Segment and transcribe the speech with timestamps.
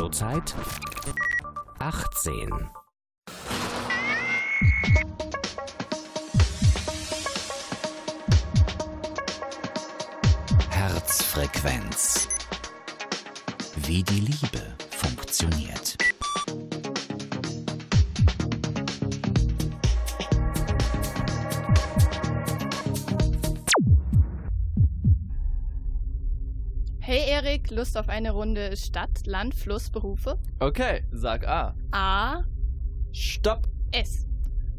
[0.00, 0.54] Portozeit
[1.78, 2.70] 18.
[10.70, 12.28] Herzfrequenz.
[13.76, 15.99] Wie die Liebe funktioniert.
[27.80, 30.38] Lust auf eine Runde Stadt, Land, Fluss, Berufe?
[30.58, 31.74] Okay, sag A.
[31.92, 32.44] A,
[33.10, 33.68] Stopp.
[33.90, 34.26] S.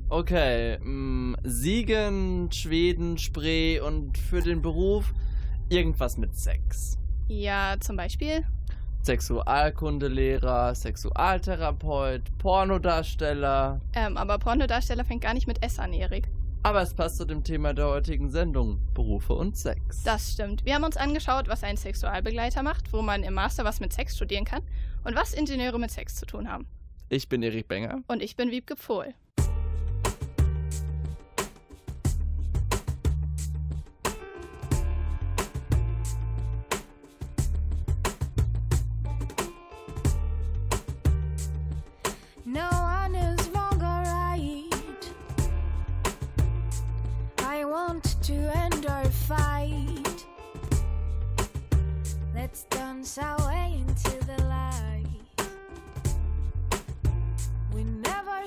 [0.09, 5.16] Okay, mh, Siegen, Schweden, Spree und für den Beruf
[5.70, 6.99] irgendwas mit Sex.
[7.27, 8.45] Ja, zum Beispiel?
[9.02, 13.81] Sexualkundelehrer, Sexualtherapeut, Pornodarsteller.
[13.93, 16.29] Ähm, aber Pornodarsteller fängt gar nicht mit S an, Erik.
[16.63, 20.03] Aber es passt zu dem Thema der heutigen Sendung: Berufe und Sex.
[20.03, 20.63] Das stimmt.
[20.63, 24.15] Wir haben uns angeschaut, was ein Sexualbegleiter macht, wo man im Master was mit Sex
[24.15, 24.61] studieren kann
[25.03, 26.67] und was Ingenieure mit Sex zu tun haben.
[27.09, 28.03] Ich bin Erik Benger.
[28.07, 29.15] Und ich bin Wiebke Pfohl.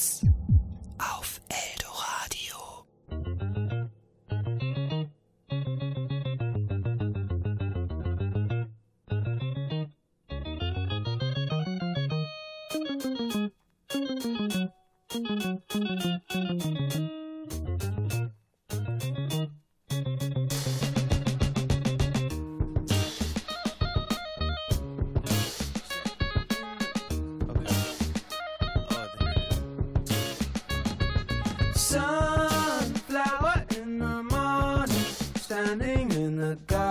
[0.00, 0.29] Herzfrequenz
[35.50, 36.89] standing in the garden.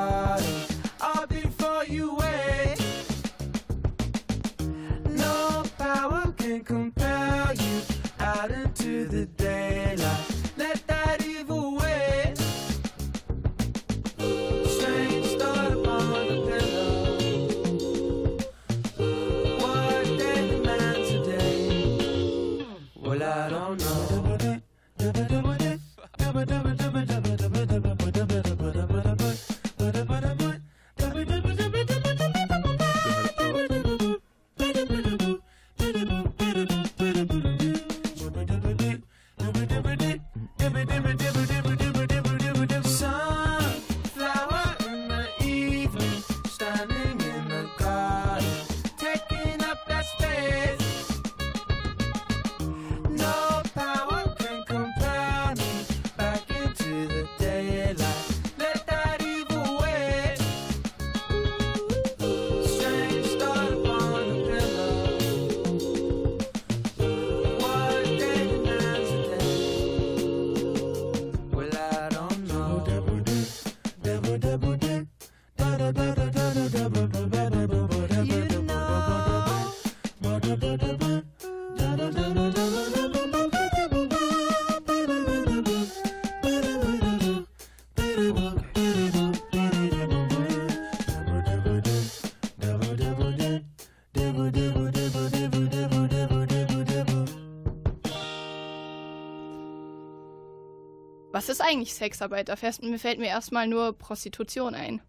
[101.70, 102.50] Eigentlich Sexarbeit?
[102.50, 105.02] Da fällt mir erstmal nur Prostitution ein.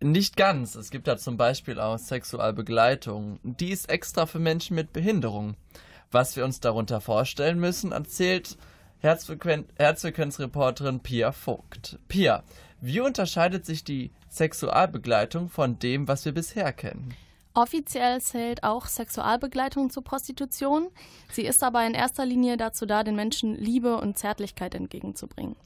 [0.00, 0.74] Nicht ganz.
[0.76, 3.40] Es gibt da zum Beispiel auch Sexualbegleitung.
[3.42, 5.56] Die ist extra für Menschen mit Behinderung.
[6.10, 8.56] Was wir uns darunter vorstellen müssen, erzählt
[9.00, 11.98] Herzfrequen Herzfrequenzreporterin Pia Vogt.
[12.08, 12.44] Pia,
[12.80, 17.14] wie unterscheidet sich die Sexualbegleitung von dem, was wir bisher kennen?
[17.54, 20.88] Offiziell zählt auch Sexualbegleitung zur Prostitution.
[21.32, 25.56] Sie ist aber in erster Linie dazu da, den Menschen Liebe und Zärtlichkeit entgegenzubringen.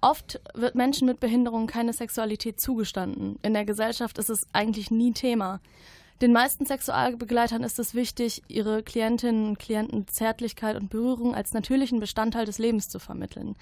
[0.00, 3.38] Oft wird Menschen mit Behinderung keine Sexualität zugestanden.
[3.42, 5.60] In der Gesellschaft ist es eigentlich nie Thema.
[6.20, 12.00] Den meisten Sexualbegleitern ist es wichtig, ihre Klientinnen und Klienten Zärtlichkeit und Berührung als natürlichen
[12.00, 13.56] Bestandteil des Lebens zu vermitteln.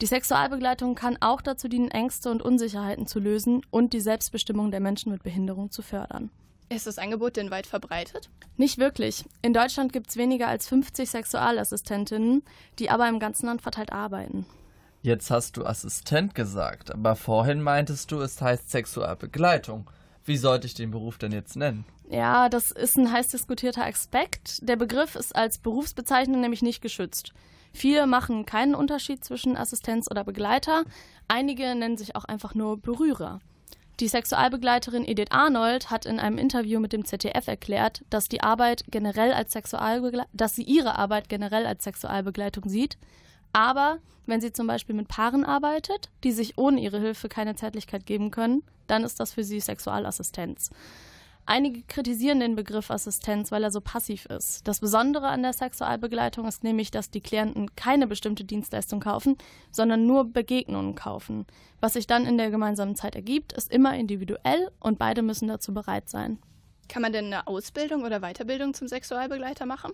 [0.00, 4.80] Die Sexualbegleitung kann auch dazu dienen, Ängste und Unsicherheiten zu lösen und die Selbstbestimmung der
[4.80, 6.30] Menschen mit Behinderung zu fördern.
[6.70, 8.28] Ist das Angebot denn weit verbreitet?
[8.56, 9.24] Nicht wirklich.
[9.40, 12.42] In Deutschland gibt es weniger als 50 Sexualassistentinnen,
[12.78, 14.44] die aber im ganzen Land verteilt arbeiten.
[15.00, 19.88] Jetzt hast du Assistent gesagt, aber vorhin meintest du, es heißt Sexualbegleitung.
[20.24, 21.86] Wie sollte ich den Beruf denn jetzt nennen?
[22.10, 24.68] Ja, das ist ein heiß diskutierter Aspekt.
[24.68, 27.32] Der Begriff ist als Berufsbezeichnung nämlich nicht geschützt.
[27.72, 30.84] Viele machen keinen Unterschied zwischen Assistenz oder Begleiter.
[31.28, 33.40] Einige nennen sich auch einfach nur Berührer.
[34.00, 38.84] Die Sexualbegleiterin Edith Arnold hat in einem Interview mit dem ZDF erklärt, dass die Arbeit
[38.90, 39.56] generell als
[40.32, 42.96] dass sie ihre Arbeit generell als Sexualbegleitung sieht.
[43.52, 48.06] Aber wenn sie zum Beispiel mit Paaren arbeitet, die sich ohne ihre Hilfe keine Zärtlichkeit
[48.06, 50.70] geben können, dann ist das für sie Sexualassistenz.
[51.50, 54.68] Einige kritisieren den Begriff Assistenz, weil er so passiv ist.
[54.68, 59.38] Das Besondere an der Sexualbegleitung ist nämlich, dass die Klienten keine bestimmte Dienstleistung kaufen,
[59.70, 61.46] sondern nur Begegnungen kaufen.
[61.80, 65.72] Was sich dann in der gemeinsamen Zeit ergibt, ist immer individuell und beide müssen dazu
[65.72, 66.38] bereit sein.
[66.86, 69.92] Kann man denn eine Ausbildung oder Weiterbildung zum Sexualbegleiter machen?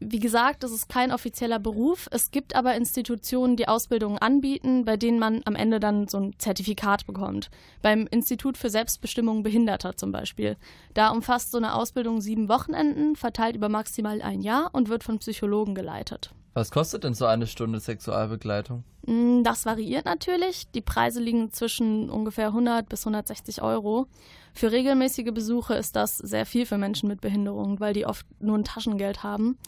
[0.00, 2.08] Wie gesagt, das ist kein offizieller Beruf.
[2.10, 6.34] Es gibt aber Institutionen, die Ausbildungen anbieten, bei denen man am Ende dann so ein
[6.38, 7.50] Zertifikat bekommt.
[7.80, 10.56] Beim Institut für Selbstbestimmung Behinderter zum Beispiel.
[10.92, 15.18] Da umfasst so eine Ausbildung sieben Wochenenden, verteilt über maximal ein Jahr und wird von
[15.18, 16.34] Psychologen geleitet.
[16.54, 18.84] Was kostet denn so eine Stunde Sexualbegleitung?
[19.06, 20.70] Mm, Das variiert natürlich.
[20.70, 24.06] Die Preise liegen zwischen ungefähr 100 bis 160 Euro.
[24.54, 28.56] Für regelmäßige Besuche ist das sehr viel für Menschen mit Behinderung, weil die oft nur
[28.56, 29.58] ein Taschengeld haben.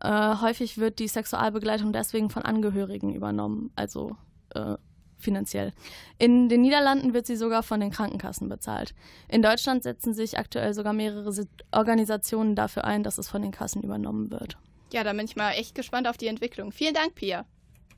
[0.00, 4.16] Äh, häufig wird die Sexualbegleitung deswegen von Angehörigen übernommen, also
[4.54, 4.76] äh,
[5.18, 5.72] finanziell.
[6.18, 8.94] In den Niederlanden wird sie sogar von den Krankenkassen bezahlt.
[9.28, 11.32] In Deutschland setzen sich aktuell sogar mehrere
[11.72, 14.56] Organisationen dafür ein, dass es von den Kassen übernommen wird.
[14.92, 16.72] Ja, da bin ich mal echt gespannt auf die Entwicklung.
[16.72, 17.44] Vielen Dank, Pia.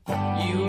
[0.07, 0.67] You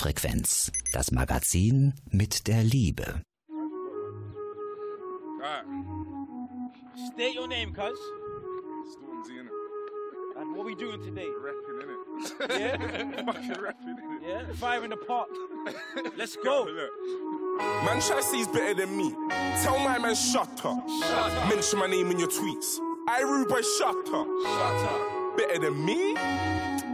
[0.00, 3.22] Herzfrequenz, das Magazin mit der Liebe.
[5.42, 5.66] Alright.
[7.12, 7.98] State your name, cuz.
[8.94, 9.52] Stormzy in it.
[10.38, 11.26] And what we doing today?
[11.42, 12.00] Rapping in it.
[12.48, 13.24] Yeah?
[13.26, 14.26] Fucking rapping in it.
[14.26, 14.54] Yeah?
[14.54, 15.28] Fire in the pot.
[16.16, 16.64] Let's go.
[17.84, 18.00] Man
[18.32, 19.14] he's better than me.
[19.62, 20.82] Tell my man shut up.
[21.46, 22.78] Mention my name in your tweets.
[23.06, 24.26] I rude boy shut up.
[24.44, 25.36] Shut up.
[25.36, 26.16] Better than me?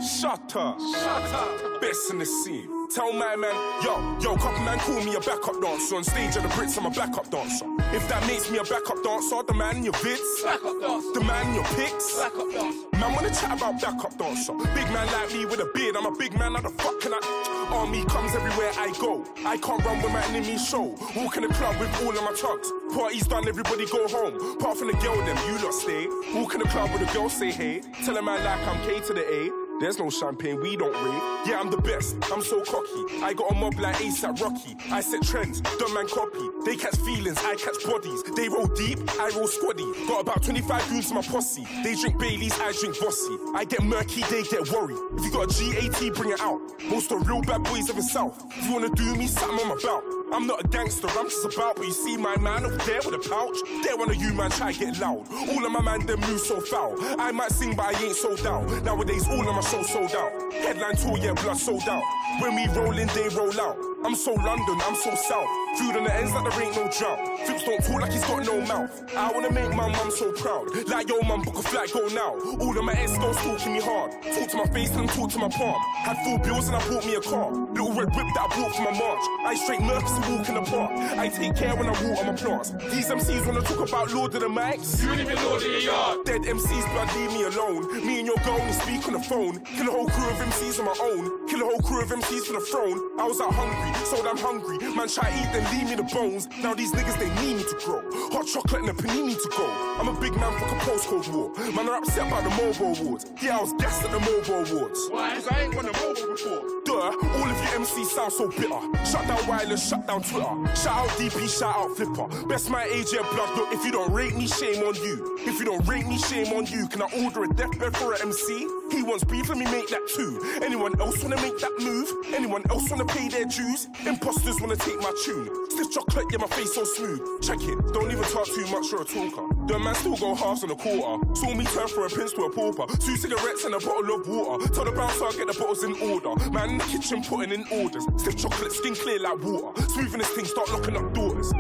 [0.01, 0.79] Shut up.
[0.79, 1.81] Shut up.
[1.81, 2.69] Best in the scene.
[2.95, 5.97] Tell my man, yo, yo, couple man call me a backup dancer.
[5.97, 7.67] On stage at the Brits, I'm a backup dancer.
[7.93, 11.13] If that makes me a backup dancer, the man in your vids, backup dancer.
[11.13, 12.87] the man in your pics, backup dancer.
[12.93, 14.53] Man wanna chat about backup dancer.
[14.75, 17.13] Big man like me with a beard, I'm a big man, how the fuck can
[17.13, 17.69] I?
[17.73, 19.25] Army comes everywhere I go.
[19.45, 20.95] I can't run with my enemy show.
[21.17, 22.73] Walk in the club with all of my tugs.
[22.95, 24.37] Party's done, everybody go home.
[24.57, 26.07] Apart from the girl, them you lot stay.
[26.35, 27.83] Walk in the club with a girl, say hey.
[28.05, 29.66] Tell a man like I'm K to the A.
[29.79, 31.23] There's no champagne, we don't rave.
[31.47, 33.23] Yeah, I'm the best, I'm so cocky.
[33.23, 34.75] I got a mob like ASAP Rocky.
[34.91, 36.49] I set trends, dumb man copy.
[36.65, 38.23] They catch feelings, I catch bodies.
[38.35, 40.09] They roll deep, I roll squaddy.
[40.09, 41.67] Got about 25 goons in my posse.
[41.85, 43.55] They drink Baileys, I drink Vossi.
[43.55, 44.97] I get murky, they get worried.
[45.19, 46.61] If you got a GAT, bring it out.
[46.89, 48.43] Most of the real bad boys of the south.
[48.57, 50.05] If you wanna do me, something on my belt.
[50.33, 53.15] I'm not a gangster, I'm just about, but you see my man over there with
[53.15, 53.57] a pouch.
[53.85, 55.25] There one of you man try get loud.
[55.31, 56.97] All of my man them move so foul.
[57.19, 58.69] I might sing, but I ain't sold out.
[58.83, 60.53] Nowadays, all of my shows sold out.
[60.53, 62.03] Headline tour, yeah, blood sold out.
[62.41, 63.77] When we roll in, they roll out.
[64.05, 65.49] I'm so London, I'm so south.
[65.79, 67.19] Food on the ends like there ain't no drought.
[67.45, 69.17] Flips don't talk like he's got no mouth.
[69.17, 70.69] I wanna make my mum so proud.
[70.87, 72.35] Like yo, mum, book a flight, go now.
[72.61, 74.13] All of my ex girls talking me hard.
[74.23, 75.81] Talk to my face and talk to my palm.
[76.05, 77.51] Had full bills and I bought me a car.
[77.73, 79.25] Little red whip that I bought for my march.
[79.45, 80.91] I straight Mercs and walk in the park.
[81.19, 82.71] I take care when I walk on my plants.
[82.91, 85.03] These MCs wanna talk about Lord of the Mics.
[85.03, 86.25] You ain't even Lord of the Yard.
[86.25, 88.07] Dead MCs, blood, leave me alone.
[88.07, 89.61] Me and your girl only speak on the phone.
[89.61, 91.49] Kill a whole crew of MCs on my own.
[91.49, 92.99] Kill a whole crew of MCs for the throne.
[93.19, 94.79] I was out hungry, so I'm hungry.
[94.95, 96.49] Man, try eat, then leave me the bones.
[96.63, 98.03] Now these niggas, they need me to grow.
[98.33, 99.67] Hot chocolate and a panini to go.
[99.99, 101.53] I'm a big man, fuck a postcode war.
[101.75, 103.27] Man, are upset about the Mobile Awards.
[103.43, 105.09] Yeah, I was gassed at the Mobile Awards.
[105.11, 105.35] Why?
[105.35, 106.63] Cause I ain't won a Mobile before.
[106.85, 108.81] Duh, all of MC MCs sound so bitter.
[109.05, 110.77] Shut down wireless, shut down Twitter.
[110.77, 112.47] Shout out DP, shout out Flipper.
[112.47, 113.57] Best my age, blood.
[113.57, 115.39] Look, if you don't rate me, shame on you.
[115.41, 116.89] If you don't rate me, shame on you.
[116.89, 118.69] Can I order a deathbed for an MC?
[118.91, 120.41] He wants beef, let me make that too.
[120.63, 122.11] Anyone else wanna make that move?
[122.35, 123.89] Anyone else wanna pay their dues?
[124.07, 125.49] Imposters wanna take my tune.
[125.71, 127.21] Stiff chocolate, yeah, my face so smooth.
[127.43, 129.57] Check it, don't even talk too much, you're a talker.
[129.67, 131.35] The man still go halves on a quarter.
[131.35, 132.87] Saw me turn for a prince to a pauper.
[132.99, 134.69] Two cigarettes and a bottle of water.
[134.73, 136.51] Tell the bouncer I'll get the bottles in order.
[136.51, 138.05] Man in the kitchen putting in orders.
[138.17, 139.83] Stiff chocolate, skin clear like water.
[139.83, 141.53] Smoothing this thing, start locking up doors.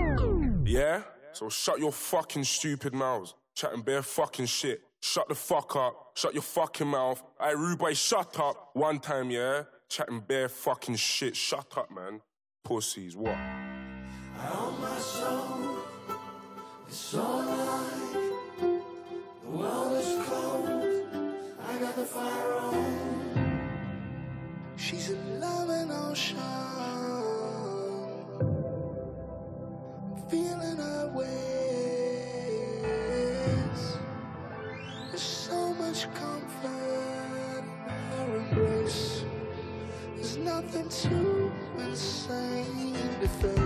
[0.65, 1.03] Yeah?
[1.33, 3.35] So shut your fucking stupid mouths.
[3.55, 4.83] Chatting bare fucking shit.
[5.01, 6.13] Shut the fuck up.
[6.15, 7.23] Shut your fucking mouth.
[7.39, 8.71] I boy, shut up.
[8.73, 9.63] One time, yeah?
[9.89, 11.37] Chatting bare fucking shit.
[11.37, 12.21] Shut up, man.
[12.65, 13.37] Pussies, what?
[24.77, 26.37] She's in love and ocean.
[30.29, 31.27] Feeling her ways.
[35.09, 36.67] There's so much comfort
[37.57, 37.65] in
[38.11, 39.25] her embrace.
[40.15, 43.66] There's nothing too insane to face.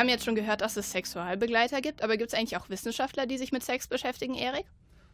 [0.00, 3.38] Haben jetzt schon gehört, dass es Sexualbegleiter gibt, aber gibt es eigentlich auch Wissenschaftler, die
[3.38, 4.64] sich mit Sex beschäftigen, Erik?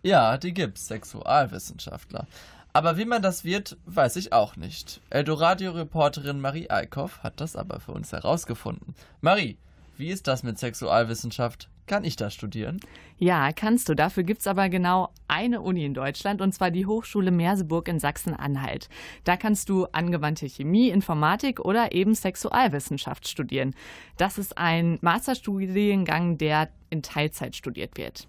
[0.03, 2.27] Ja, die gibt's, Sexualwissenschaftler.
[2.73, 5.01] Aber wie man das wird, weiß ich auch nicht.
[5.11, 8.95] Eldoradio-Reporterin Marie Eickhoff hat das aber für uns herausgefunden.
[9.21, 9.59] Marie,
[9.97, 11.69] wie ist das mit Sexualwissenschaft?
[11.87, 12.81] Kann ich das studieren?
[13.17, 13.95] Ja, kannst du.
[13.95, 18.89] Dafür gibt's aber genau eine Uni in Deutschland, und zwar die Hochschule Merseburg in Sachsen-Anhalt.
[19.23, 23.75] Da kannst du angewandte Chemie, Informatik oder eben Sexualwissenschaft studieren.
[24.17, 28.27] Das ist ein Masterstudiengang, der in Teilzeit studiert wird.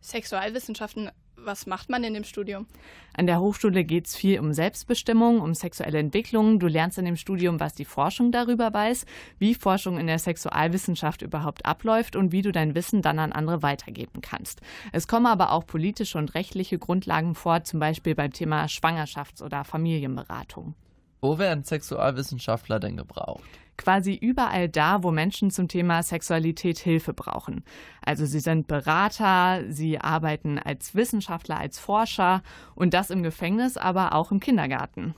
[0.00, 1.10] Sexualwissenschaften,
[1.44, 2.66] was macht man in dem Studium?
[3.14, 6.58] An der Hochschule geht's viel um Selbstbestimmung, um sexuelle Entwicklung.
[6.58, 9.04] Du lernst in dem Studium, was die Forschung darüber weiß,
[9.38, 13.62] wie Forschung in der Sexualwissenschaft überhaupt abläuft und wie du dein Wissen dann an andere
[13.62, 14.60] weitergeben kannst.
[14.92, 19.64] Es kommen aber auch politische und rechtliche Grundlagen vor, zum Beispiel beim Thema Schwangerschafts- oder
[19.64, 20.74] Familienberatung.
[21.20, 23.44] Wo werden Sexualwissenschaftler denn gebraucht?
[23.80, 27.64] quasi überall da, wo Menschen zum Thema Sexualität Hilfe brauchen.
[28.02, 32.42] Also sie sind Berater, sie arbeiten als Wissenschaftler, als Forscher
[32.74, 35.14] und das im Gefängnis, aber auch im Kindergarten.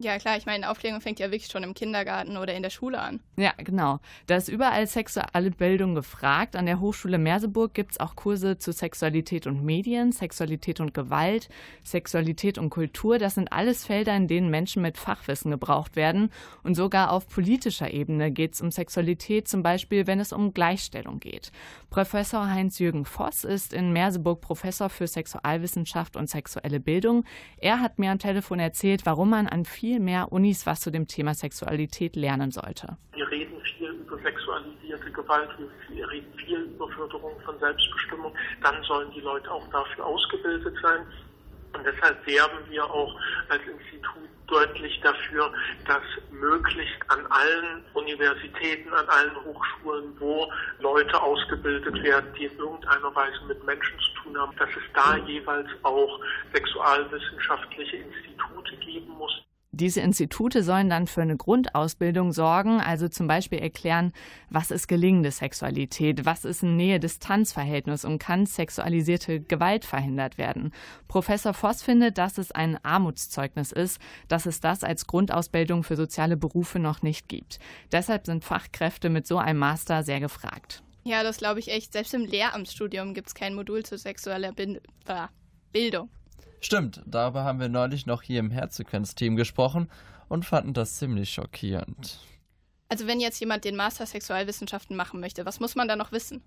[0.00, 3.00] Ja, klar, ich meine, Aufklärung fängt ja wirklich schon im Kindergarten oder in der Schule
[3.00, 3.18] an.
[3.36, 3.98] Ja, genau.
[4.28, 6.54] Da ist überall sexuelle Bildung gefragt.
[6.54, 11.48] An der Hochschule Merseburg gibt es auch Kurse zu Sexualität und Medien, Sexualität und Gewalt,
[11.82, 13.18] Sexualität und Kultur.
[13.18, 16.30] Das sind alles Felder, in denen Menschen mit Fachwissen gebraucht werden.
[16.62, 21.18] Und sogar auf politischer Ebene geht es um Sexualität, zum Beispiel, wenn es um Gleichstellung
[21.18, 21.50] geht.
[21.90, 27.24] Professor Heinz-Jürgen Voss ist in Merseburg Professor für Sexualwissenschaft und sexuelle Bildung.
[27.56, 31.06] Er hat mir am Telefon erzählt, warum man an viel mehr Unis was zu dem
[31.06, 32.98] Thema Sexualität lernen sollte.
[33.14, 35.48] Wir reden viel über sexualisierte Gewalt,
[35.88, 38.34] wir reden viel über Förderung von Selbstbestimmung.
[38.62, 41.00] Dann sollen die Leute auch dafür ausgebildet sein.
[41.72, 43.14] Und deshalb werben wir auch
[43.48, 45.50] als Institut deutlich dafür,
[45.86, 53.14] dass möglichst an allen Universitäten, an allen Hochschulen, wo Leute ausgebildet werden, die in irgendeiner
[53.14, 56.20] Weise mit Menschen zu tun haben, dass es da jeweils auch
[56.52, 63.58] sexualwissenschaftliche Institute geben muss, diese Institute sollen dann für eine Grundausbildung sorgen, also zum Beispiel
[63.58, 64.12] erklären,
[64.48, 70.72] was ist gelingende Sexualität, was ist ein Nähe-Distanz-Verhältnis und kann sexualisierte Gewalt verhindert werden.
[71.06, 76.38] Professor Voss findet, dass es ein Armutszeugnis ist, dass es das als Grundausbildung für soziale
[76.38, 77.58] Berufe noch nicht gibt.
[77.92, 80.82] Deshalb sind Fachkräfte mit so einem Master sehr gefragt.
[81.04, 81.92] Ja, das glaube ich echt.
[81.92, 84.76] Selbst im Lehramtsstudium gibt es kein Modul zu sexueller Bin
[85.06, 85.26] äh,
[85.72, 86.10] Bildung.
[86.60, 89.90] Stimmt, darüber haben wir neulich noch hier im Herzsequenz-Team gesprochen
[90.28, 92.20] und fanden das ziemlich schockierend.
[92.88, 96.42] Also wenn jetzt jemand den Master Sexualwissenschaften machen möchte, was muss man da noch wissen?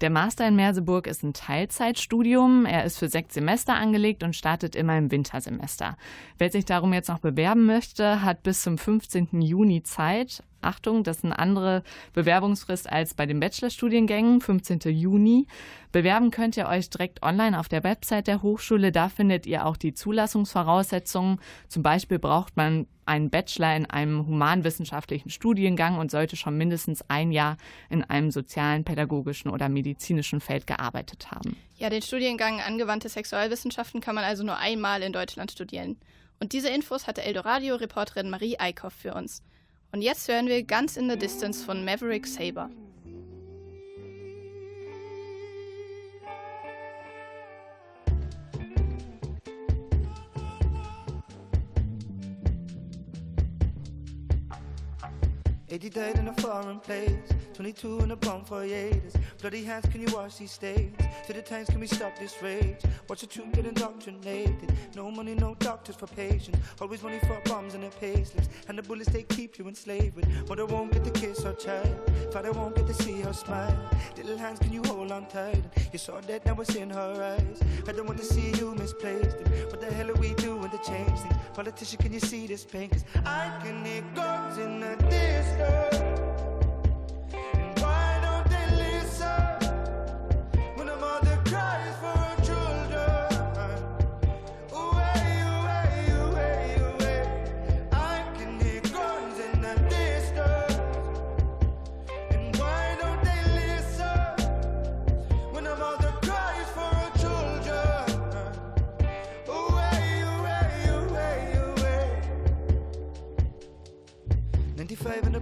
[0.00, 2.66] Der Master in Merseburg ist ein Teilzeitstudium.
[2.66, 5.96] Er ist für sechs Semester angelegt und startet immer im Wintersemester.
[6.38, 9.40] Wer sich darum jetzt noch bewerben möchte, hat bis zum 15.
[9.40, 10.44] Juni Zeit.
[10.60, 14.80] Achtung, das ist eine andere Bewerbungsfrist als bei den Bachelorstudiengängen, 15.
[14.86, 15.46] Juni.
[15.92, 18.92] Bewerben könnt ihr euch direkt online auf der Website der Hochschule.
[18.92, 21.40] Da findet ihr auch die Zulassungsvoraussetzungen.
[21.68, 27.32] Zum Beispiel braucht man einen Bachelor in einem humanwissenschaftlichen Studiengang und sollte schon mindestens ein
[27.32, 27.56] Jahr
[27.88, 31.56] in einem sozialen, pädagogischen oder medizinischen Feld gearbeitet haben.
[31.76, 35.96] Ja, den Studiengang Angewandte Sexualwissenschaften kann man also nur einmal in Deutschland studieren.
[36.40, 39.42] Und diese Infos hatte Eldoradio-Reporterin Marie Eickhoff für uns.
[39.90, 42.70] Und jetzt hören wir ganz in the Distance von Maverick Saber.
[55.70, 57.12] Eighty died in a foreign place,
[57.52, 59.12] 22 in a bomb for hiatus.
[59.38, 60.96] Bloody hands, can you wash these stains?
[61.26, 62.78] To the tanks, can we stop this rage?
[63.06, 64.72] Watch the truth get indoctrinated.
[64.96, 66.58] No money, no doctors for patients.
[66.80, 68.48] Always money for bombs and their payslips.
[68.68, 70.26] And the bullets they keep you enslaved.
[70.48, 72.10] Mother won't get to kiss her child.
[72.32, 73.90] Father won't get to see her smile.
[74.16, 75.62] Little hands, can you hold on tight?
[75.92, 77.60] You saw that, now it's in her eyes.
[77.86, 79.36] I don't want to see you misplaced.
[79.66, 81.34] What the hell are we doing to change things?
[81.52, 82.88] Politician, can you see this pain?
[82.88, 85.57] Cause I can hear guns in the distance.
[85.60, 86.37] Oscar.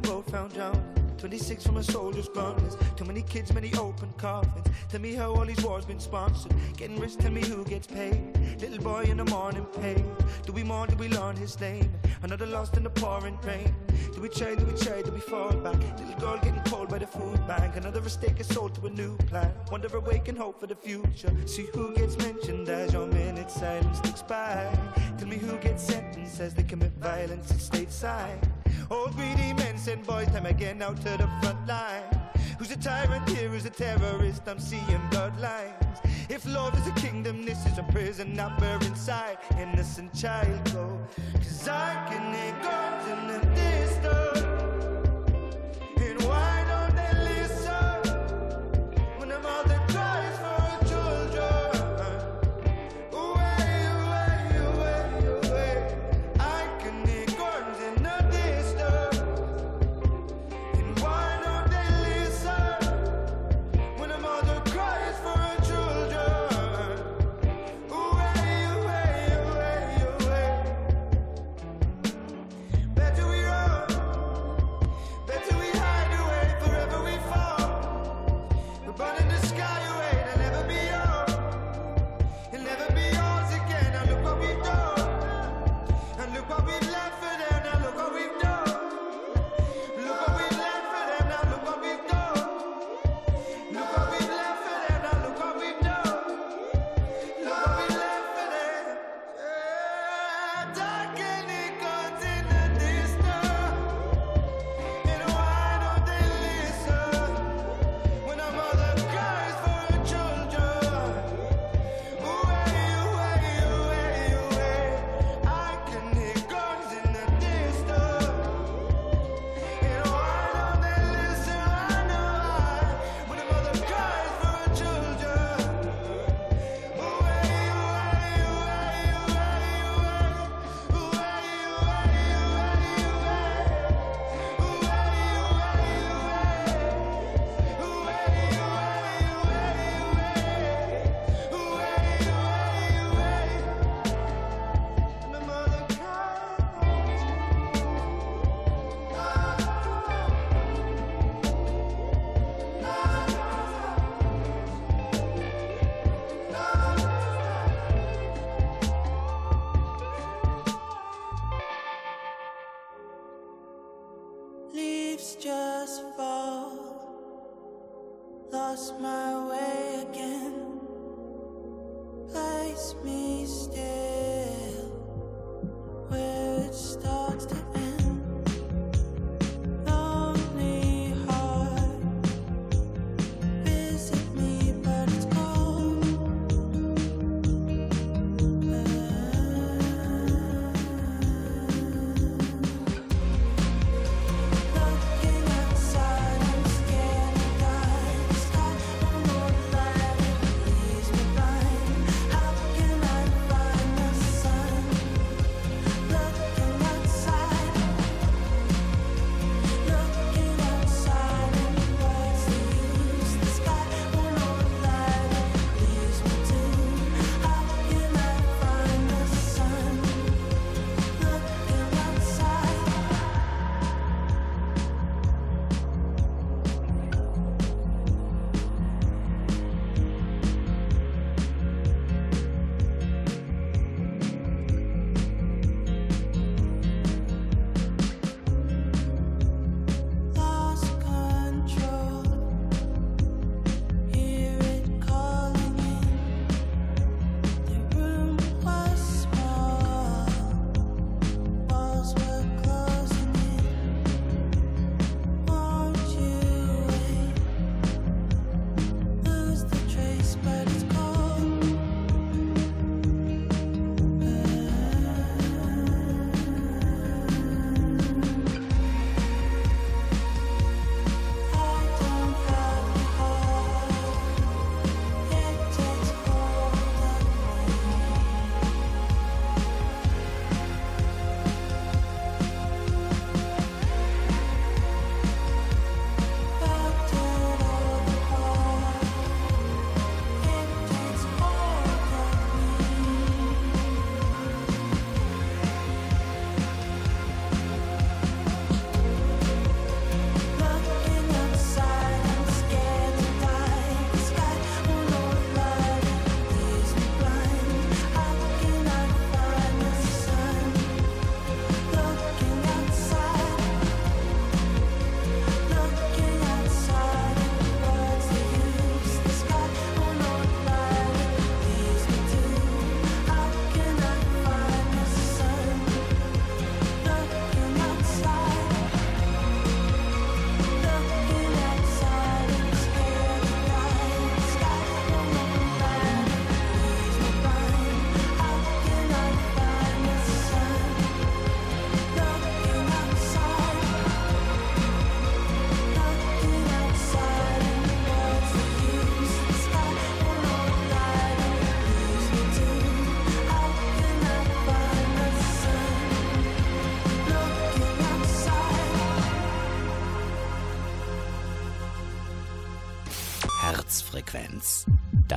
[0.07, 0.83] Found drowning.
[1.19, 2.77] 26 from a soldier's bluntness.
[2.97, 4.66] Too many kids, many open coffins.
[4.88, 6.55] Tell me how all these wars been sponsored.
[6.77, 8.23] Getting rich, tell me who gets paid.
[8.61, 10.05] Little boy in the morning paid.
[10.45, 11.92] Do we mourn, Do we learn his name?
[12.23, 13.75] Another lost in the pouring rain.
[14.14, 14.59] Do we trade?
[14.59, 15.07] Do we trade?
[15.07, 15.81] Do we fall back?
[15.99, 17.77] Little girl getting cold by the food bank.
[17.77, 19.53] Another mistake is sold to a new plan.
[19.71, 21.35] Wonder awaken hope for the future.
[21.47, 24.71] See who gets mentioned as your minute silence ticks by.
[25.19, 28.56] Tell me who gets sentenced as they commit violence at stateside.
[28.91, 32.03] Old greedy men send boys time again out to the front line.
[32.59, 33.49] Who's a tyrant here?
[33.49, 34.43] Who's a terrorist?
[34.47, 35.99] I'm seeing bloodlines.
[36.29, 38.35] If love is a kingdom, this is a prison.
[38.35, 40.99] Not where inside innocent child go.
[41.35, 44.56] Cause I can hear guns in the distance.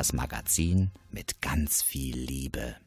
[0.10, 2.78] Das Magazin mit ganz viel Liebe.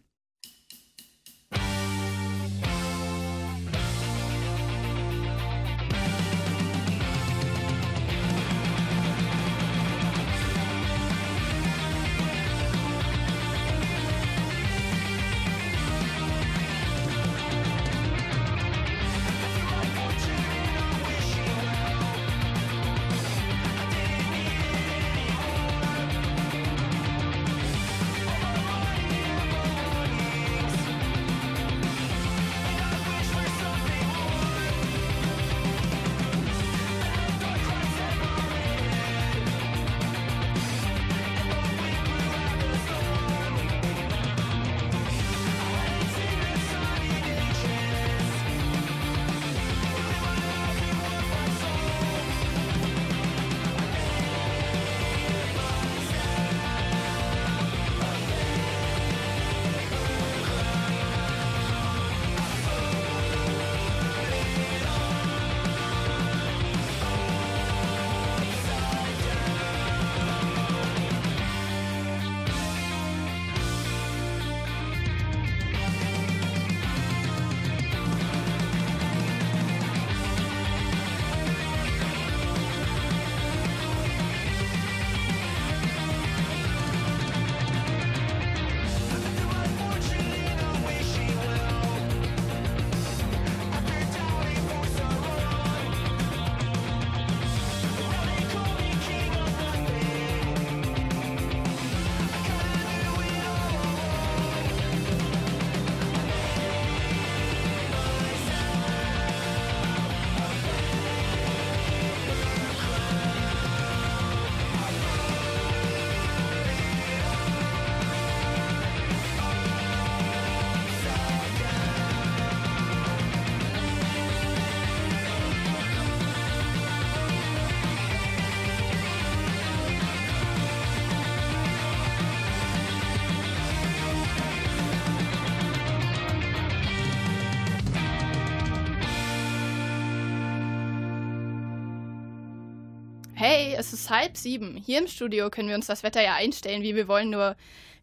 [144.02, 144.82] Ist halb sieben.
[144.84, 147.30] Hier im Studio können wir uns das Wetter ja einstellen, wie wir wollen.
[147.30, 147.54] Nur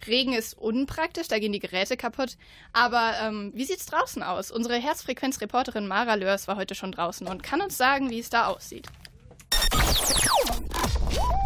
[0.07, 2.37] Regen ist unpraktisch, da gehen die Geräte kaputt.
[2.71, 4.49] Aber ähm, wie sieht's draußen aus?
[4.49, 8.47] Unsere Herzfrequenz-Reporterin Mara Lörs war heute schon draußen und kann uns sagen, wie es da
[8.47, 8.87] aussieht.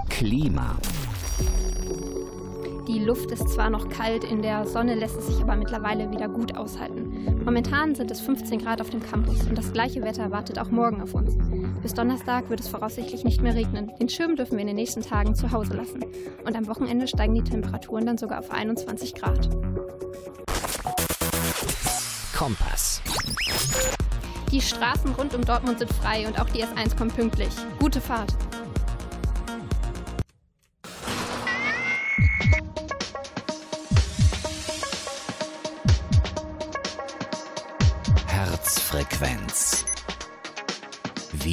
[0.10, 0.78] Klima.
[2.88, 6.28] Die Luft ist zwar noch kalt, in der Sonne lässt es sich aber mittlerweile wieder
[6.28, 7.42] gut aushalten.
[7.46, 11.02] Momentan sind es 15 Grad auf dem Campus und das gleiche Wetter wartet auch morgen
[11.02, 11.38] auf uns.
[11.82, 13.94] Bis Donnerstag wird es voraussichtlich nicht mehr regnen.
[14.02, 16.04] Den Schirm dürfen wir in den nächsten Tagen zu Hause lassen.
[16.46, 19.50] Und am Wochenende steigen die Temperaturen dann sogar auf 21 Grad.
[22.36, 23.02] Kompass.
[24.52, 27.50] Die Straßen rund um Dortmund sind frei und auch die S1 kommt pünktlich.
[27.80, 28.34] Gute Fahrt.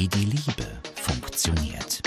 [0.01, 2.01] Wie die Liebe funktioniert.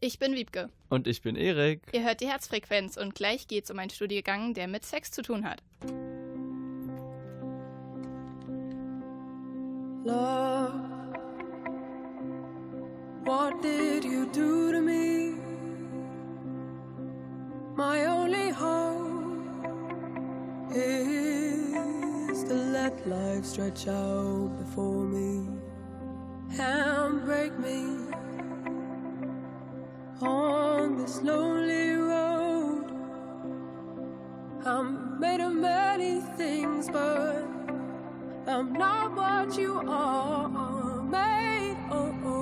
[0.00, 0.68] Ich bin Wiebke.
[0.88, 1.82] Und ich bin Erik.
[1.92, 5.44] Ihr hört die Herzfrequenz und gleich geht's um einen Studiengang, der mit Sex zu tun
[5.44, 5.62] hat.
[10.04, 10.97] Love,
[13.28, 15.34] what did you do to me?
[17.76, 19.66] My only hope
[20.74, 25.46] is to let life stretch out before me
[26.58, 27.80] and break me
[30.22, 32.86] on this lonely road.
[34.64, 37.44] I'm made of many things, but
[38.46, 42.37] I'm not what you are made of.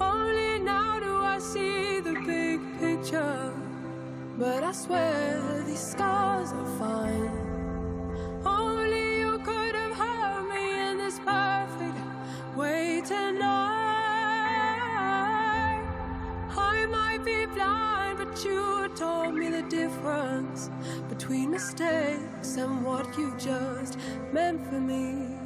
[0.00, 3.52] Only now do I see the big picture.
[4.38, 7.30] But I swear these scars are fine.
[8.44, 11.98] Only you could have hurt me in this perfect
[12.56, 13.56] way tonight.
[16.56, 20.70] I might be blind, but you told me the difference
[21.08, 23.98] between mistakes and what you just
[24.32, 25.36] meant for me.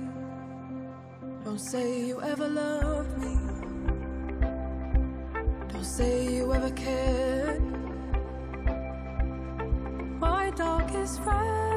[1.44, 3.39] Don't say you ever loved me.
[5.80, 7.62] Don't say you ever cared.
[10.20, 11.69] My darkest friend.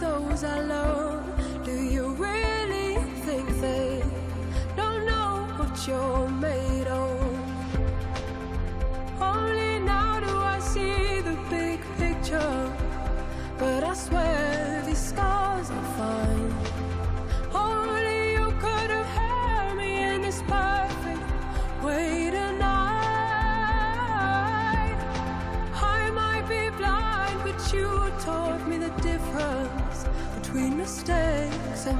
[0.00, 1.22] those I love.
[1.64, 2.96] Do you really
[3.26, 4.02] think they
[4.76, 6.39] don't know what you're?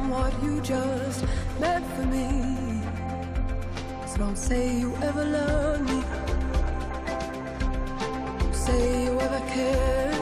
[0.09, 1.25] what you just
[1.61, 2.83] meant for me.
[4.07, 6.03] So don't say you ever loved me.
[8.39, 10.21] Don't say you ever cared.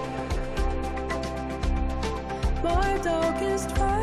[2.63, 3.98] My darkest trial.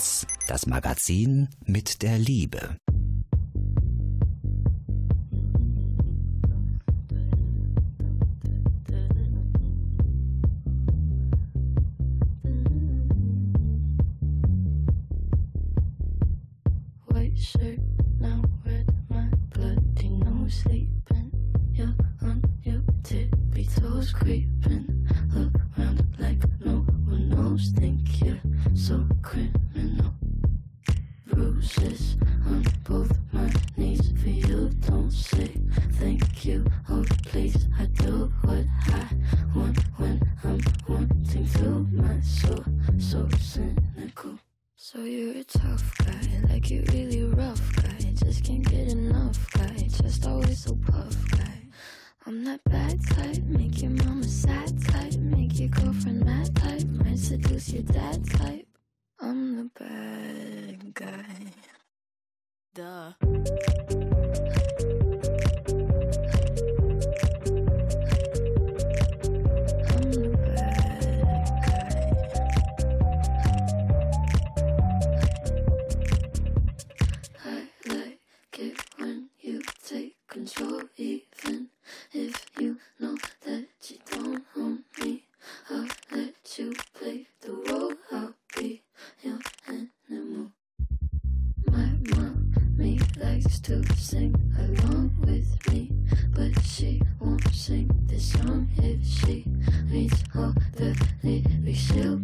[0.00, 2.79] Tanz, das Magazin mit der Liebe.
[93.50, 95.90] likes to sing along with me,
[96.32, 99.44] but she won't sing this song if she
[99.90, 100.94] reads all the
[101.24, 101.80] lyrics.
[101.80, 102.19] She'll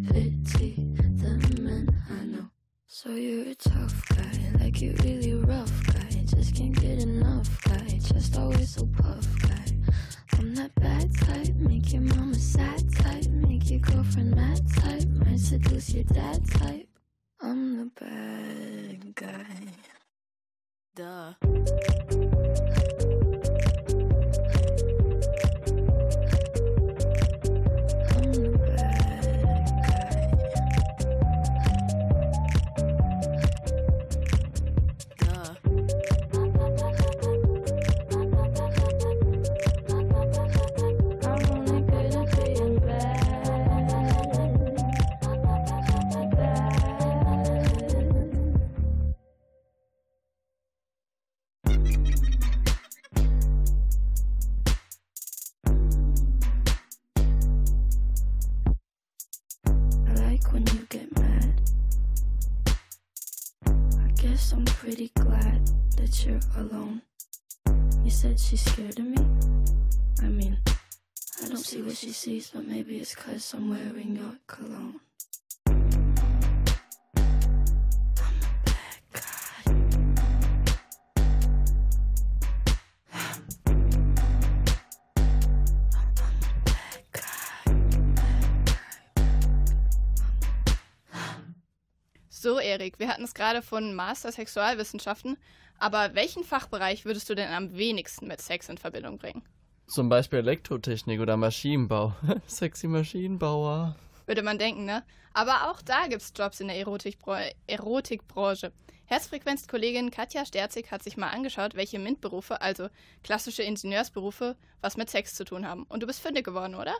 [92.46, 95.36] So, Erik, wir hatten es gerade von Master Sexualwissenschaften,
[95.80, 99.42] aber welchen Fachbereich würdest du denn am wenigsten mit Sex in Verbindung bringen?
[99.88, 102.14] Zum Beispiel Elektrotechnik oder Maschinenbau.
[102.46, 103.96] Sexy Maschinenbauer.
[104.26, 105.02] Würde man denken, ne?
[105.34, 108.70] Aber auch da gibt's Jobs in der Erotikbra Erotikbranche.
[109.06, 112.90] Herzfrequenzkollegin Katja Sterzig hat sich mal angeschaut, welche MINT-Berufe, also
[113.24, 115.82] klassische Ingenieursberufe, was mit Sex zu tun haben.
[115.88, 116.94] Und du bist fündig geworden, oder?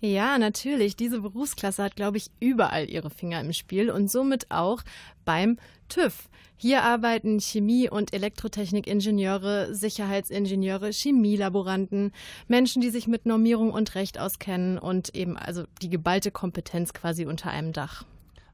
[0.00, 0.96] Ja, natürlich.
[0.96, 4.82] Diese Berufsklasse hat, glaube ich, überall ihre Finger im Spiel und somit auch
[5.24, 5.58] beim
[5.88, 6.28] TÜV.
[6.56, 12.12] Hier arbeiten Chemie- und Elektrotechnikingenieure, Sicherheitsingenieure, Chemielaboranten,
[12.48, 17.24] Menschen, die sich mit Normierung und Recht auskennen und eben also die geballte Kompetenz quasi
[17.24, 18.04] unter einem Dach.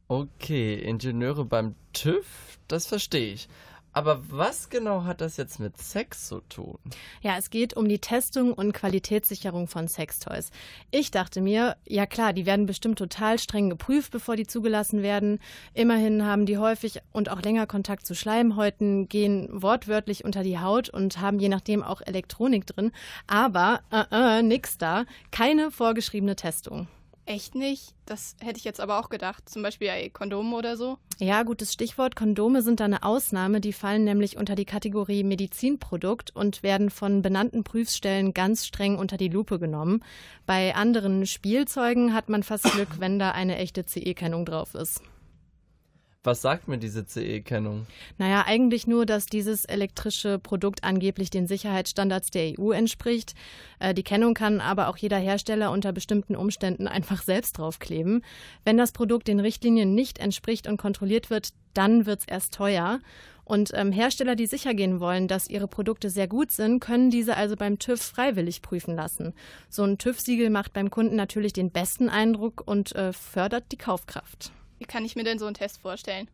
[0.06, 3.48] Okay, Ingenieure beim TÜV, das verstehe ich.
[3.96, 6.76] Aber was genau hat das jetzt mit Sex zu tun?
[7.22, 10.50] Ja, es geht um die Testung und Qualitätssicherung von Sextoys.
[10.90, 15.40] Ich dachte mir, ja klar, die werden bestimmt total streng geprüft, bevor die zugelassen werden.
[15.72, 20.90] Immerhin haben die häufig und auch länger Kontakt zu Schleimhäuten, gehen wortwörtlich unter die Haut
[20.90, 22.92] und haben je nachdem auch Elektronik drin.
[23.26, 25.06] Aber, äh, äh, nix da.
[25.30, 26.86] Keine vorgeschriebene Testung.
[27.26, 27.92] Echt nicht?
[28.06, 29.48] Das hätte ich jetzt aber auch gedacht.
[29.48, 30.96] Zum Beispiel ja, Kondome oder so.
[31.18, 32.14] Ja, gutes Stichwort.
[32.14, 33.60] Kondome sind da eine Ausnahme.
[33.60, 39.16] Die fallen nämlich unter die Kategorie Medizinprodukt und werden von benannten Prüfstellen ganz streng unter
[39.16, 40.04] die Lupe genommen.
[40.46, 45.02] Bei anderen Spielzeugen hat man fast Glück, wenn da eine echte CE-Kennung drauf ist.
[46.26, 47.86] Was sagt mir diese CE-Kennung?
[48.18, 53.34] Naja, eigentlich nur, dass dieses elektrische Produkt angeblich den Sicherheitsstandards der EU entspricht.
[53.78, 58.24] Äh, Die Kennung kann aber auch jeder Hersteller unter bestimmten Umständen einfach selbst draufkleben.
[58.64, 62.98] Wenn das Produkt den Richtlinien nicht entspricht und kontrolliert wird, dann wird es erst teuer.
[63.44, 67.36] Und ähm, Hersteller, die sicher gehen wollen, dass ihre Produkte sehr gut sind, können diese
[67.36, 69.32] also beim TÜV freiwillig prüfen lassen.
[69.68, 74.50] So ein TÜV-Siegel macht beim Kunden natürlich den besten Eindruck und äh, fördert die Kaufkraft.
[74.78, 76.28] Wie kann ich mir denn so einen Test vorstellen?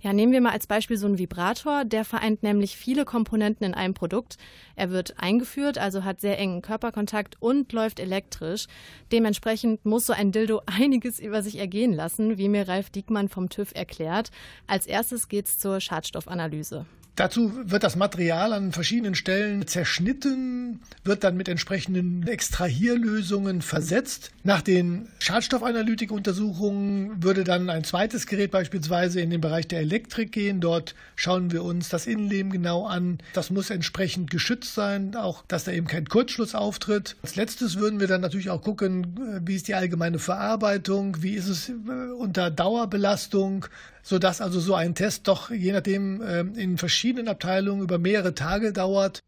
[0.00, 1.84] Ja, nehmen wir mal als Beispiel so einen Vibrator.
[1.84, 4.36] Der vereint nämlich viele Komponenten in einem Produkt.
[4.76, 8.66] Er wird eingeführt, also hat sehr engen Körperkontakt und läuft elektrisch.
[9.12, 13.48] Dementsprechend muss so ein Dildo einiges über sich ergehen lassen, wie mir Ralf Diekmann vom
[13.48, 14.30] TÜV erklärt.
[14.66, 16.86] Als erstes geht's zur Schadstoffanalyse.
[17.16, 24.32] Dazu wird das Material an verschiedenen Stellen zerschnitten, wird dann mit entsprechenden Extrahierlösungen versetzt.
[24.42, 30.60] Nach den Schadstoffanalytikuntersuchungen würde dann ein zweites Gerät beispielsweise in den Bereich der Elektrik gehen.
[30.60, 33.18] Dort schauen wir uns das Innenleben genau an.
[33.32, 37.14] Das muss entsprechend geschützt sein, auch dass da eben kein Kurzschluss auftritt.
[37.22, 41.48] Als letztes würden wir dann natürlich auch gucken, wie ist die allgemeine Verarbeitung, wie ist
[41.48, 41.70] es
[42.18, 43.66] unter Dauerbelastung,
[44.04, 46.22] sodass also so ein Test doch je nachdem
[46.54, 49.20] in verschiedenen Abteilungen über mehrere Tage dauert.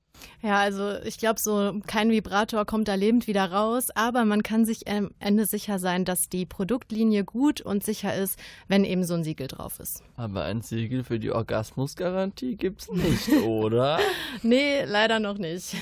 [0.42, 4.64] Ja, also ich glaube, so kein Vibrator kommt da lebend wieder raus, aber man kann
[4.64, 9.14] sich am Ende sicher sein, dass die Produktlinie gut und sicher ist, wenn eben so
[9.14, 10.02] ein Siegel drauf ist.
[10.16, 13.98] Aber ein Siegel für die Orgasmusgarantie gibt's nicht, oder?
[14.42, 15.76] nee, leider noch nicht.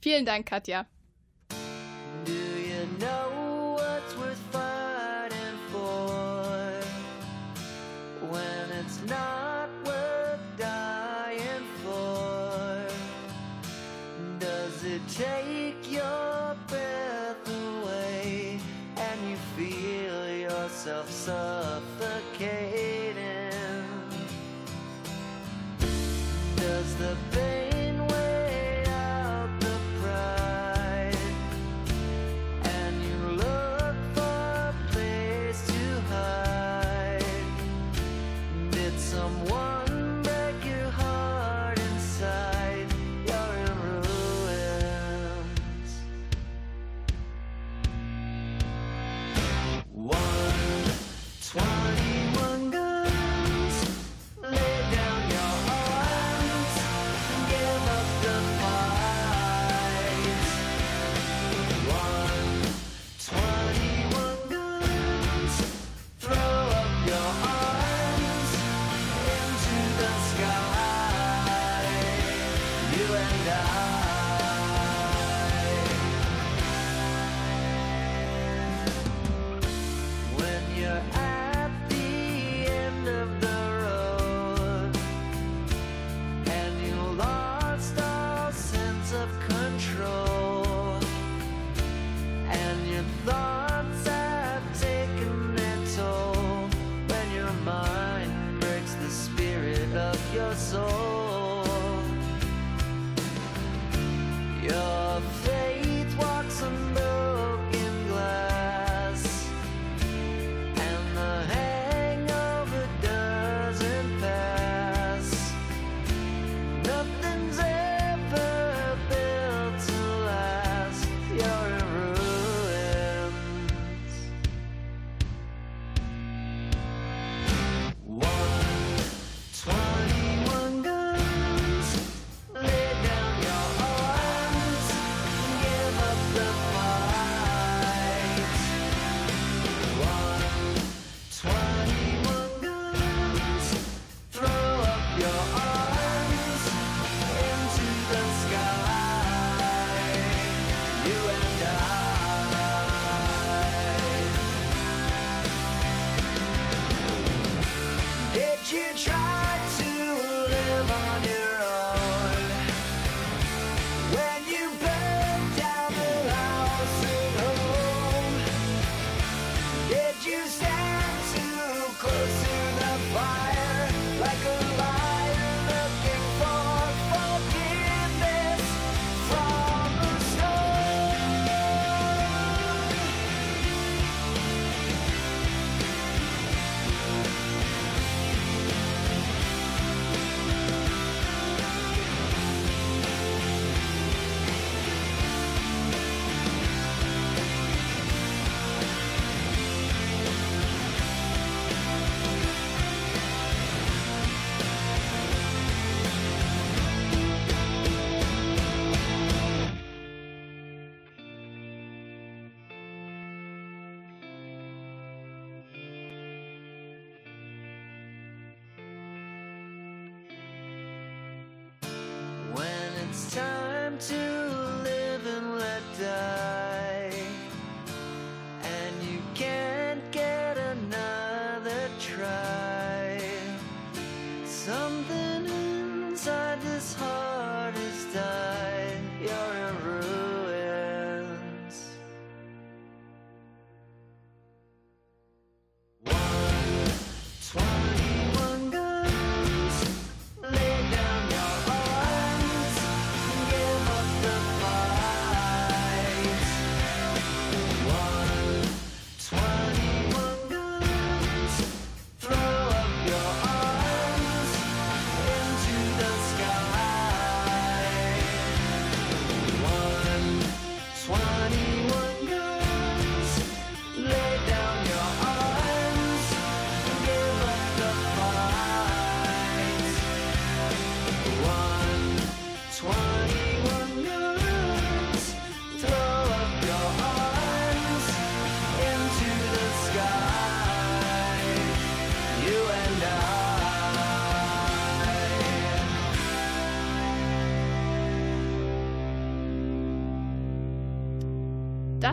[0.00, 0.86] Vielen Dank, Katja.
[2.24, 3.35] Do you know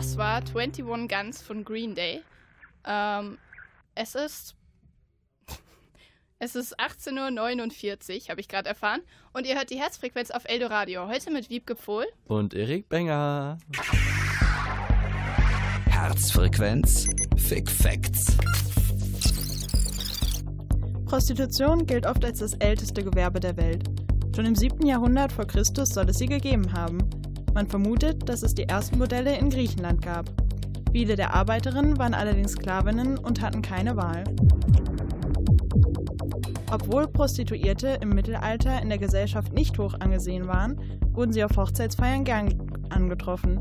[0.04, 2.20] Das war 21 Guns von Green Day.
[2.86, 3.38] Ähm,
[3.94, 4.54] es ist.
[6.38, 9.00] Es ist 18.49 Uhr, habe ich gerade erfahren.
[9.32, 11.08] Und ihr hört die Herzfrequenz auf Eldoradio.
[11.08, 12.04] Heute mit Wiebke Pfohl.
[12.26, 13.56] Und Erik Benger.
[15.88, 18.36] Herzfrequenz Fick Facts.
[21.06, 23.84] Prostitution gilt oft als das älteste Gewerbe der Welt.
[24.36, 24.84] Schon im 7.
[24.86, 26.98] Jahrhundert vor Christus soll es sie gegeben haben.
[27.54, 30.28] Man vermutet, dass es die ersten Modelle in Griechenland gab.
[30.90, 34.24] Viele der Arbeiterinnen waren allerdings Sklavinnen und hatten keine Wahl.
[36.72, 40.80] Obwohl Prostituierte im Mittelalter in der Gesellschaft nicht hoch angesehen waren,
[41.12, 43.60] wurden sie auf Hochzeitsfeiern gern angetroffen.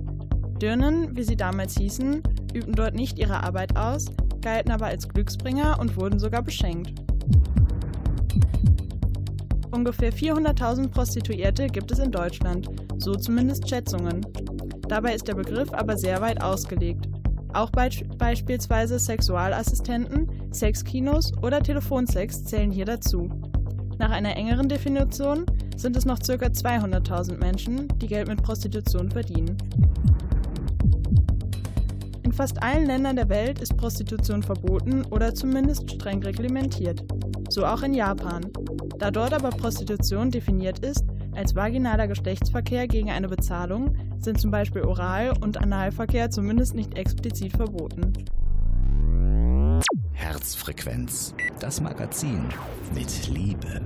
[0.59, 2.23] Dirnen, wie sie damals hießen,
[2.53, 4.07] übten dort nicht ihre Arbeit aus,
[4.41, 6.93] galten aber als Glücksbringer und wurden sogar beschenkt.
[9.73, 12.69] Ungefähr 400.000 Prostituierte gibt es in Deutschland,
[12.99, 14.21] so zumindest Schätzungen.
[14.87, 17.09] Dabei ist der Begriff aber sehr weit ausgelegt.
[17.53, 23.31] Auch beisp beispielsweise Sexualassistenten, Sexkinos oder Telefonsex zählen hier dazu.
[23.97, 26.33] Nach einer engeren Definition sind es noch ca.
[26.33, 29.57] 200.000 Menschen, die Geld mit Prostitution verdienen.
[32.21, 37.03] In fast allen Ländern der Welt ist Prostitution verboten oder zumindest streng reglementiert.
[37.49, 38.51] So auch in Japan.
[39.03, 41.03] Da dort aber Prostitution definiert ist
[41.35, 47.51] als vaginaler Geschlechtsverkehr gegen eine Bezahlung, sind zum Beispiel Oral- und Analverkehr zumindest nicht explizit
[47.51, 48.13] verboten.
[50.13, 51.35] Herzfrequenz.
[51.59, 52.45] Das Magazin
[52.95, 53.81] mit Liebe.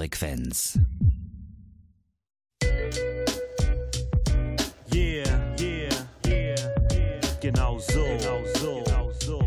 [0.00, 0.78] Herzfrequenz.
[4.92, 5.24] Yeah,
[5.58, 5.90] yeah,
[6.26, 6.56] yeah,
[6.90, 7.20] yeah.
[7.40, 9.40] Genau so, genau so, genau so.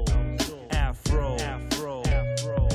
[0.69, 2.69] Afro, Afro, Afro.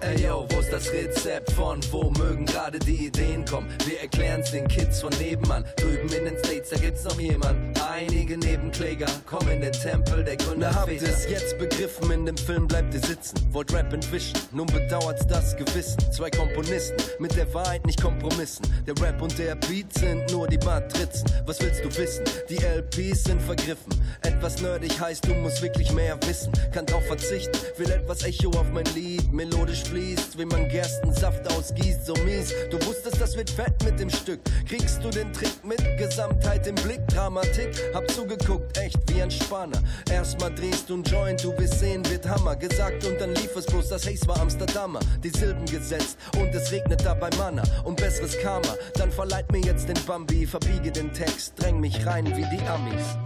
[0.00, 3.68] Ey yo, wo ist das Rezept von wo mögen gerade die Ideen kommen?
[3.84, 5.64] Wir erklären's den Kids von nebenan.
[5.76, 7.80] Drüben in den States, da gibt's noch jemand.
[7.90, 10.74] Einige Nebenkläger kommen in den Tempel der Gründer.
[10.74, 13.36] Habt ihr's jetzt begriffen, in dem Film bleibt ihr sitzen.
[13.52, 15.98] Wollt Rap entwischen, nun bedauert's das Gewissen.
[16.12, 18.64] Zwei Komponisten, mit der Wahrheit nicht kompromissen.
[18.86, 21.28] Der Rap und der Beat sind nur die Matrizen.
[21.44, 22.24] Was willst du wissen?
[22.48, 23.92] Die LPs sind vergriffen.
[24.22, 26.52] Etwas nerdig heißt, du musst wirklich mehr wissen.
[26.72, 29.32] Kann drauf verzichten, will etwas Echo auf mein Lied.
[29.32, 32.54] Melodisch fließt, wie man Gerstensaft ausgießt, so mies.
[32.70, 34.40] Du wusstest, das wird fett mit dem Stück.
[34.68, 37.00] Kriegst du den Trick mit Gesamtheit im Blick?
[37.08, 39.82] Dramatik, hab zugeguckt, echt wie ein Spanner.
[40.08, 42.54] Erstmal drehst du ein Joint, du wirst sehen, wird Hammer.
[42.54, 45.00] Gesagt und dann lief es bloß, das Haze war Amsterdamer.
[45.24, 47.62] Die Silben gesetzt und es regnet dabei Manna.
[47.84, 50.46] Und besseres Karma, dann verleiht mir jetzt den Bambi.
[50.46, 53.18] Verbiege den Text, dräng mich rein wie die Amis.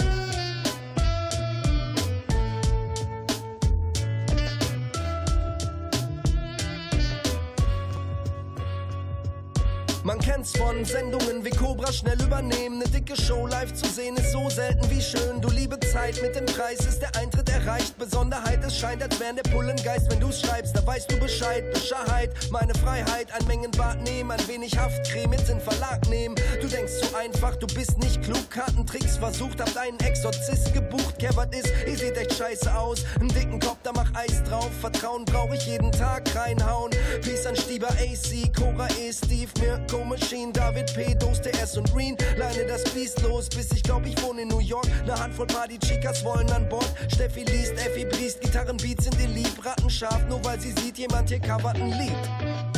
[10.09, 12.79] Man kennt's von Sendungen wie Cobra schnell übernehmen.
[12.79, 15.39] Ne dicke Show live zu sehen ist so selten wie schön.
[15.43, 17.97] Du liebe Zeit mit dem Preis ist der Eintritt erreicht.
[17.99, 20.11] Besonderheit, es scheint, als wären der Pullengeist.
[20.11, 21.65] Wenn du's schreibst, da weißt du Bescheid.
[21.73, 26.35] Bescheuerheit, meine Freiheit, ein Mengenbad nehmen, ein wenig Haftcreme mit in Verlag nehmen.
[26.61, 28.51] Du denkst zu einfach, du bist nicht klug.
[28.51, 31.19] Kartentricks versucht, habt einen Exorzist gebucht.
[31.19, 33.05] Kerbert ist, ihr seht echt scheiße aus.
[33.21, 34.71] Einen dicken Kopf, da mach Eis drauf.
[34.81, 36.91] Vertrauen brauch ich jeden Tag reinhauen.
[37.23, 42.17] Peace an Stieber AC, Cora E, Steve, Mirko Machine, David P, Dos, TS und Green.
[42.37, 44.87] Leine das Biest los, bis ich glaub, ich wohne in New York.
[45.07, 46.89] Ne Handvoll Party-Chicas wollen an Bord.
[47.13, 49.65] Steffi liest, Effi briest, Gitarrenbeats sind ihr lieb.
[49.65, 52.78] Rattenscharf, nur weil sie sieht, jemand hier covert ein Lied.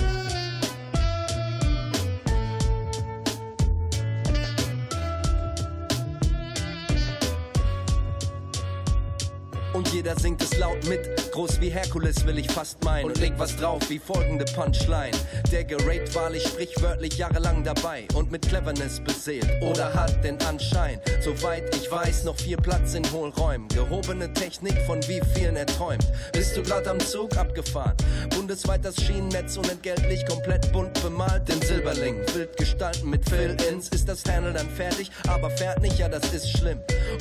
[9.92, 11.32] Jeder singt es laut mit.
[11.32, 13.06] Groß wie Herkules will ich fast meinen.
[13.06, 15.16] Und leg was drauf wie folgende Punchline.
[15.50, 19.48] Der gerate wahrlich sprichwörtlich jahrelang dabei und mit Cleverness beseelt.
[19.62, 23.68] Oder hat den Anschein, soweit ich weiß, noch viel Platz in Hohlräumen.
[23.68, 26.06] Gehobene Technik, von wie vielen er träumt.
[26.32, 27.96] Bist du grad am Zug abgefahren?
[28.34, 31.48] Bundesweit das Schienennetz unentgeltlich, komplett bunt bemalt.
[31.48, 33.88] Den Silberling, wild gestalten mit Fill-Ins.
[33.88, 36.78] Ist das Handle dann fertig, aber fährt nicht, ja, das ist schlimm.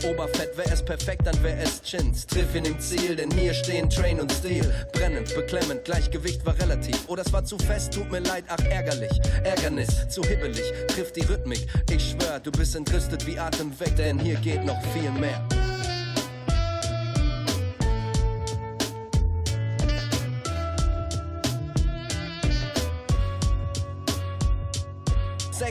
[0.08, 2.26] Oberfett wär es perfekt, dann wär es Chins.
[2.28, 4.74] Triff ihn im Ziel, denn hier stehen Train und Steel.
[4.92, 6.98] Brennend, beklemmend, Gleichgewicht war relativ.
[7.08, 9.20] Oh, das war zu fest, tut mir leid, ach ärgerlich.
[9.44, 11.66] Ärgernis, zu hibbelig, trifft die Rhythmik.
[11.90, 15.42] Ich schwör, du bist entrüstet wie Atem weg, denn hier geht noch viel mehr.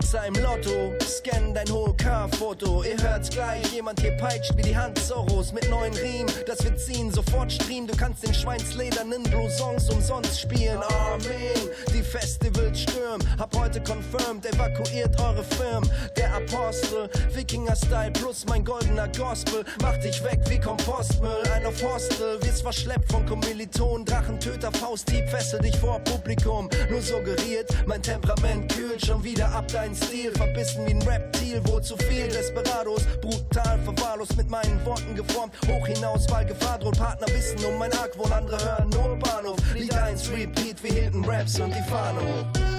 [0.09, 1.67] Sechser im Lotto, scan dein
[1.99, 2.83] Car-Foto.
[2.83, 6.33] Ihr hört's gleich, jemand hier peitscht wie die Hand Zorros mit neuen Riemen.
[6.47, 7.87] Das wir ziehen, sofort streamen.
[7.87, 10.79] Du kannst den schweinsledernen Blouson umsonst spielen.
[10.79, 11.69] Amen.
[11.93, 13.21] Die Festivals stürmen.
[13.39, 15.91] Hab heute confirmed, evakuiert eure Firmen.
[16.17, 19.65] Der Apostel, Wikinger-Style plus mein goldener Gospel.
[19.83, 21.43] Macht dich weg wie Kompostmüll.
[21.55, 24.07] Ein auf Hostel, wirst verschleppt von Kommilitonen.
[24.07, 26.71] Drachentöter, Fausthieb, fessel dich vor Publikum.
[26.89, 30.33] Nur suggeriert, mein Temperament kühlt schon wieder ab dein Stil.
[30.33, 33.03] Verbissen wie ein Reptil, wo zu viel Desperados.
[33.21, 35.55] Brutal verwahrlos mit meinen Worten geformt.
[35.67, 36.99] Hoch hinaus, weil Gefahr droht.
[36.99, 39.59] Partner wissen um mein Argwohn, andere hören nur Bahnhof.
[39.75, 42.78] Lied 1 Repeat, wir hielten Raps und die Fahne hoch.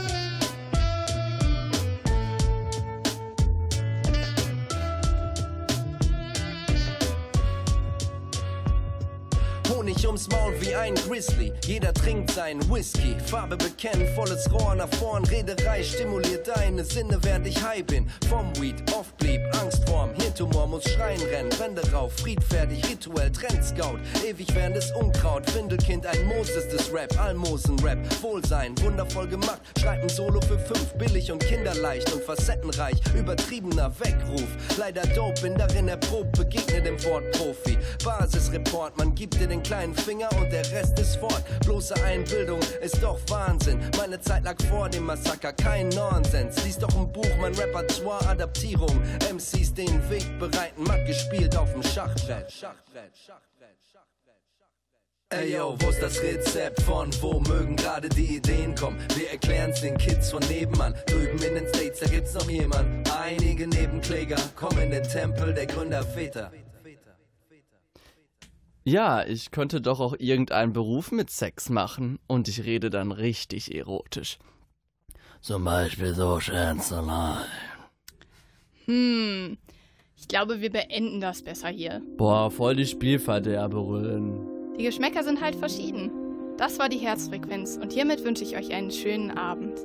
[9.89, 11.51] Honig ums Maul wie ein Grizzly.
[11.65, 13.15] Jeder trinkt seinen Whisky.
[13.25, 15.23] Farbe bekennen, volles Rohr nach vorn.
[15.25, 18.07] Rederei stimuliert deine Sinne, während ich high bin.
[18.29, 21.49] Vom Weed oft blieb Angst vorm Hirntumor muss schreien rennen.
[21.57, 23.97] Wände rauf, friedfertig, rituell, Trendscout.
[24.23, 25.49] Ewig währendes Unkraut.
[25.49, 27.19] Findelkind, ein Moses des Rap.
[27.19, 27.97] Almosen-Rap.
[28.21, 29.61] Wohlsein, wundervoll gemacht.
[29.79, 30.93] Schreibt ein Solo für fünf.
[30.99, 32.97] Billig und kinderleicht und facettenreich.
[33.17, 34.47] Übertriebener Weckruf.
[34.77, 36.37] Leider dope, bin darin erprobt.
[36.37, 37.75] Begegne dem Wort Profi.
[38.03, 41.43] Basisreport, man gibt dir den kleinen Finger und der Rest ist fort.
[41.65, 43.79] Bloße Einbildung ist doch Wahnsinn.
[43.97, 46.63] Meine Zeit lag vor dem Massaker, kein Nonsens.
[46.65, 49.01] Lies doch ein Buch, mein Repertoire, Adaptierung.
[49.31, 52.51] MCs den Weg bereiten, matt gespielt auf dem Schachbrett.
[52.51, 53.49] Schachbrett, Schachbrett,
[55.31, 58.97] Ey yo, wo ist das Rezept von wo mögen gerade die Ideen kommen?
[59.15, 60.95] Wir erklären's den Kids von nebenan.
[61.05, 63.07] Drüben in den States, da gibt's noch jemand.
[63.15, 66.51] Einige Nebenkläger kommen in den Tempel der Gründerväter.
[68.89, 73.75] Ja, ich könnte doch auch irgendeinen Beruf mit Sex machen und ich rede dann richtig
[73.75, 74.39] erotisch.
[75.41, 77.37] Zum Beispiel so Schänzelei.
[78.85, 79.59] Hm,
[80.17, 82.01] ich glaube, wir beenden das besser hier.
[82.17, 84.47] Boah, voll die Spielverderberin.
[84.79, 86.09] Die Geschmäcker sind halt verschieden.
[86.57, 89.77] Das war die Herzfrequenz und hiermit wünsche ich euch einen schönen Abend.